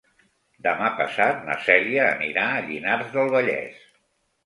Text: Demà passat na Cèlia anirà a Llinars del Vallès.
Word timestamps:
Demà 0.67 0.87
passat 1.01 1.45
na 1.51 1.59
Cèlia 1.67 2.09
anirà 2.17 2.49
a 2.57 2.67
Llinars 2.73 3.15
del 3.21 3.33
Vallès. 3.39 3.89